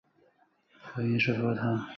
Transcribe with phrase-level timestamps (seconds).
[0.81, 1.89] 佛音是佛教重要术语。